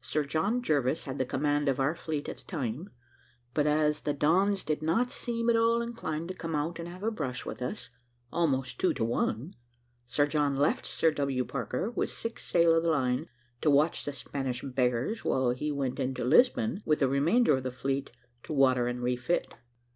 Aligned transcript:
Sir 0.00 0.24
John 0.24 0.62
Jervis 0.62 1.02
had 1.06 1.18
the 1.18 1.24
command 1.26 1.68
of 1.68 1.80
our 1.80 1.96
fleet 1.96 2.28
at 2.28 2.36
the 2.38 2.44
time, 2.44 2.90
but 3.52 3.66
as 3.66 4.02
the 4.02 4.12
Dons 4.12 4.62
did 4.62 4.80
not 4.80 5.10
seem 5.10 5.50
at 5.50 5.56
all 5.56 5.82
inclined 5.82 6.28
to 6.28 6.34
come 6.36 6.54
out 6.54 6.78
and 6.78 6.86
have 6.86 7.02
a 7.02 7.10
brush 7.10 7.44
with 7.44 7.60
us, 7.60 7.90
almost 8.32 8.78
two 8.78 8.94
to 8.94 9.04
one, 9.04 9.56
Sir 10.06 10.28
John 10.28 10.54
left 10.54 10.86
Sir 10.86 11.10
W. 11.10 11.44
Parker, 11.44 11.90
with 11.90 12.10
six 12.12 12.44
sail 12.44 12.76
of 12.76 12.84
the 12.84 12.90
line, 12.90 13.26
to 13.60 13.68
watch 13.68 14.04
the 14.04 14.12
Spanish 14.12 14.62
beggars, 14.62 15.24
while 15.24 15.50
he 15.50 15.72
went 15.72 15.98
into 15.98 16.22
Lisbon 16.24 16.78
with 16.84 17.00
the 17.00 17.08
remainder 17.08 17.56
of 17.56 17.64
the 17.64 17.72
fleet, 17.72 18.12
to 18.44 18.52
water 18.52 18.86
and 18.86 19.02
refit. 19.02 19.56